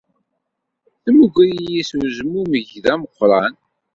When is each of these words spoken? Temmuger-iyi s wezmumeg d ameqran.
Temmuger-iyi 1.03 1.81
s 1.89 1.91
wezmumeg 1.97 2.69
d 2.83 2.85
ameqran. 2.93 3.53